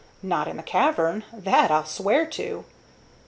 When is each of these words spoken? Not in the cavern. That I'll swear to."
Not 0.23 0.47
in 0.47 0.57
the 0.57 0.63
cavern. 0.63 1.23
That 1.31 1.69
I'll 1.69 1.85
swear 1.85 2.25
to." 2.25 2.65